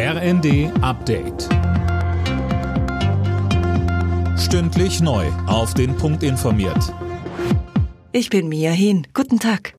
RND 0.00 0.70
Update. 0.80 1.48
Stündlich 4.38 5.00
neu. 5.00 5.26
Auf 5.48 5.74
den 5.74 5.96
Punkt 5.96 6.22
informiert. 6.22 6.94
Ich 8.12 8.30
bin 8.30 8.48
Mia 8.48 8.70
Hin. 8.70 9.08
Guten 9.12 9.40
Tag. 9.40 9.74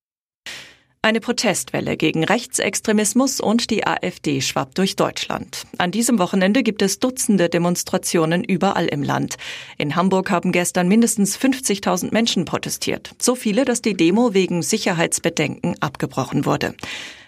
Eine 1.01 1.21
Protestwelle 1.21 1.95
gegen 1.95 2.25
Rechtsextremismus 2.25 3.39
und 3.39 3.69
die 3.69 3.87
AfD 3.87 4.41
schwappt 4.41 4.77
durch 4.77 4.97
Deutschland. 4.97 5.65
An 5.77 5.91
diesem 5.91 6.19
Wochenende 6.19 6.63
gibt 6.63 6.81
es 6.81 6.99
Dutzende 6.99 7.47
Demonstrationen 7.47 8.43
überall 8.43 8.87
im 8.87 9.03
Land. 9.03 9.37
In 9.77 9.95
Hamburg 9.95 10.31
haben 10.31 10.51
gestern 10.51 10.89
mindestens 10.89 11.37
50.000 11.37 12.11
Menschen 12.11 12.43
protestiert. 12.43 13.11
So 13.19 13.35
viele, 13.35 13.63
dass 13.63 13.81
die 13.81 13.95
Demo 13.95 14.33
wegen 14.33 14.63
Sicherheitsbedenken 14.63 15.81
abgebrochen 15.81 16.45
wurde. 16.45 16.75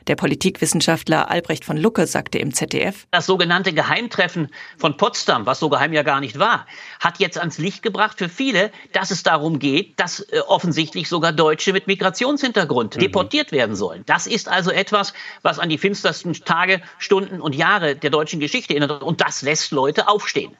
Der 0.08 0.16
Politikwissenschaftler 0.16 1.30
Albrecht 1.30 1.64
von 1.64 1.78
Lucke 1.78 2.08
sagte 2.08 2.40
im 2.40 2.54
ZDF, 2.54 3.08
Das 3.12 3.26
sogenannte 3.26 3.74
Geheimtreffen 3.74 4.50
von 4.78 4.98
Potsdam, 4.98 5.46
was 5.46 5.60
so 5.60 5.70
geheim 5.70 5.94
ja 5.94 6.04
gar 6.04 6.20
nicht 6.20 6.40
war, 6.40 6.66
hat 7.00 7.20
jetzt 7.20 7.38
ans 7.38 7.58
Licht 7.58 7.84
gebracht 7.84 8.18
für 8.18 8.30
viele, 8.30 8.72
dass 8.94 9.12
es 9.12 9.24
darum 9.24 9.60
geht, 9.60 10.00
dass 10.00 10.22
äh, 10.22 10.40
offensichtlich 10.48 11.08
sogar 11.08 11.32
Deutsche 11.32 11.74
mit 11.74 11.88
Migrationshintergrund 11.88 12.96
mhm. 12.96 13.00
deportiert 13.00 13.52
werden 13.52 13.76
sollen. 13.76 14.04
Das 14.06 14.28
ist 14.28 14.50
also 14.50 14.72
etwas, 14.72 15.14
was 15.44 15.60
an 15.60 15.70
die 15.70 15.78
finstersten 15.78 16.34
Tage, 16.34 16.82
Stunden 16.98 17.42
und 17.42 17.56
Jahre 17.56 17.96
der 17.96 18.10
deutschen 18.10 18.40
Geschichte 18.40 18.74
erinnert. 18.74 19.04
Und 19.04 19.22
das 19.22 19.42
lässt 19.42 19.72
Leute 19.72 20.08
aufstehen. 20.08 20.58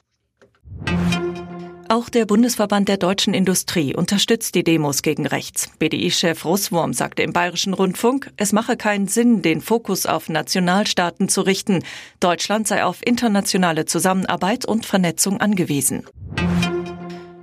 Auch 1.92 2.08
der 2.08 2.24
Bundesverband 2.24 2.88
der 2.88 2.96
deutschen 2.96 3.34
Industrie 3.34 3.94
unterstützt 3.94 4.54
die 4.54 4.64
Demos 4.64 5.02
gegen 5.02 5.26
rechts. 5.26 5.68
BDI-Chef 5.78 6.42
Russwurm 6.46 6.94
sagte 6.94 7.22
im 7.22 7.34
Bayerischen 7.34 7.74
Rundfunk, 7.74 8.30
es 8.38 8.54
mache 8.54 8.78
keinen 8.78 9.08
Sinn, 9.08 9.42
den 9.42 9.60
Fokus 9.60 10.06
auf 10.06 10.30
Nationalstaaten 10.30 11.28
zu 11.28 11.42
richten. 11.42 11.84
Deutschland 12.18 12.66
sei 12.66 12.82
auf 12.82 13.06
internationale 13.06 13.84
Zusammenarbeit 13.84 14.64
und 14.64 14.86
Vernetzung 14.86 15.38
angewiesen. 15.38 16.06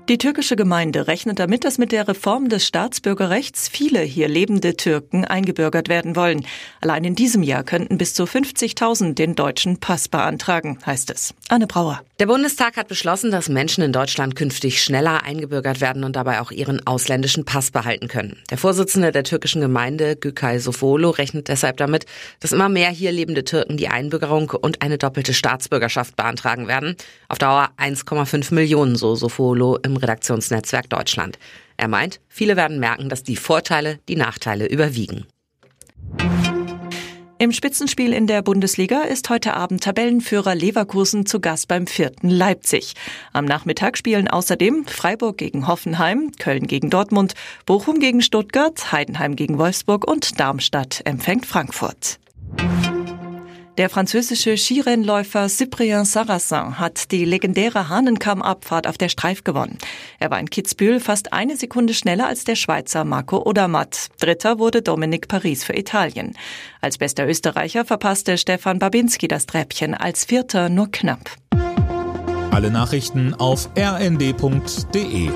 Die 0.10 0.18
türkische 0.18 0.56
Gemeinde 0.56 1.06
rechnet 1.06 1.38
damit, 1.38 1.64
dass 1.64 1.78
mit 1.78 1.92
der 1.92 2.08
Reform 2.08 2.50
des 2.50 2.66
Staatsbürgerrechts 2.66 3.70
viele 3.70 4.02
hier 4.02 4.28
lebende 4.28 4.76
Türken 4.76 5.26
eingebürgert 5.26 5.90
werden 5.90 6.16
wollen. 6.16 6.44
Allein 6.82 7.04
in 7.04 7.14
diesem 7.14 7.44
Jahr 7.44 7.64
könnten 7.64 8.00
bis 8.00 8.16
zu 8.16 8.24
50.000 8.24 9.14
den 9.14 9.36
deutschen 9.36 9.80
Pass 9.80 10.08
beantragen, 10.08 10.80
heißt 10.88 11.12
es. 11.12 11.36
Anne 11.50 11.68
Brauer. 11.68 12.02
Der 12.20 12.26
Bundestag 12.26 12.76
hat 12.76 12.90
beschlossen, 12.90 13.32
dass 13.32 13.48
Menschen 13.48 13.82
in 13.82 13.94
Deutschland 13.94 14.36
künftig 14.36 14.84
schneller 14.84 15.24
eingebürgert 15.24 15.80
werden 15.80 16.04
und 16.04 16.18
dabei 16.18 16.42
auch 16.42 16.52
ihren 16.52 16.86
ausländischen 16.86 17.46
Pass 17.46 17.72
behalten 17.72 18.10
können. 18.10 18.36
Der 18.50 18.58
Vorsitzende 18.58 19.14
der 19.14 19.24
türkischen 19.24 19.62
Gemeinde, 19.62 20.18
Gükay 20.18 20.60
Sofolo, 20.60 21.12
rechnet 21.12 21.48
deshalb 21.48 21.78
damit, 21.78 22.06
dass 22.42 22.52
immer 22.52 22.68
mehr 22.68 22.90
hier 22.90 23.14
lebende 23.14 23.46
Türken 23.46 23.78
die 23.78 23.88
Einbürgerung 23.88 24.50
und 24.50 24.82
eine 24.82 24.98
doppelte 24.98 25.34
Staatsbürgerschaft 25.34 26.18
beantragen 26.18 26.68
werden. 26.68 26.98
Auf 27.30 27.38
Dauer 27.38 27.70
1,5 27.78 28.54
Millionen, 28.54 28.98
so 28.98 29.16
Sofolo 29.16 29.78
im 29.78 29.96
Redaktionsnetzwerk 29.96 30.90
Deutschland. 30.90 31.40
Er 31.78 31.88
meint, 31.88 32.20
viele 32.28 32.58
werden 32.58 32.82
merken, 32.82 33.08
dass 33.08 33.24
die 33.24 33.38
Vorteile 33.38 34.00
die 34.10 34.18
Nachteile 34.18 34.68
überwiegen. 34.68 35.26
Im 37.42 37.54
Spitzenspiel 37.54 38.12
in 38.12 38.28
der 38.28 38.42
Bundesliga 38.42 39.04
ist 39.04 39.30
heute 39.30 39.54
Abend 39.54 39.82
Tabellenführer 39.82 40.56
Leverkusen 40.56 41.26
zu 41.26 41.40
Gast 41.40 41.70
beim 41.70 41.88
vierten 41.88 42.30
Leipzig. 42.30 42.96
Am 43.32 43.46
Nachmittag 43.46 43.98
spielen 43.98 44.28
außerdem 44.28 44.86
Freiburg 44.86 45.38
gegen 45.38 45.66
Hoffenheim, 45.66 46.34
Köln 46.38 46.68
gegen 46.68 46.90
Dortmund, 46.90 47.36
Bochum 47.66 48.02
gegen 48.02 48.22
Stuttgart, 48.22 48.92
Heidenheim 48.92 49.38
gegen 49.38 49.58
Wolfsburg 49.58 50.06
und 50.06 50.38
Darmstadt 50.38 51.00
empfängt 51.06 51.46
Frankfurt. 51.46 52.20
Der 53.80 53.90
französische 53.90 54.58
Skirennläufer 54.58 55.48
Cyprien 55.48 56.04
Sarrazin 56.04 56.80
hat 56.80 57.14
die 57.14 57.24
legendäre 57.24 57.88
Hahnenkamm-Abfahrt 57.88 58.88
auf 58.88 58.98
der 58.98 59.08
Streif 59.08 59.46
gewonnen. 59.46 59.78
Er 60.20 60.30
war 60.30 60.38
in 60.38 60.50
Kitzbühel 60.50 61.00
fast 61.00 61.32
eine 61.32 61.56
Sekunde 61.56 61.94
schneller 61.94 62.28
als 62.28 62.44
der 62.44 62.56
Schweizer 62.56 63.06
Marco 63.06 63.42
Odermatt. 63.42 64.10
Dritter 64.20 64.60
wurde 64.60 64.82
Dominik 64.82 65.30
Paris 65.30 65.64
für 65.64 65.78
Italien. 65.78 66.36
Als 66.82 66.98
bester 66.98 67.26
Österreicher 67.26 67.86
verpasste 67.86 68.38
Stefan 68.38 68.80
Babinski 68.80 69.30
das 69.30 69.46
Treppchen, 69.46 69.94
als 69.94 70.26
Vierter 70.26 70.68
nur 70.68 70.92
knapp. 70.92 71.38
Alle 72.52 72.72
Nachrichten 72.72 73.34
auf 73.34 73.70
rnd.de 73.78 75.30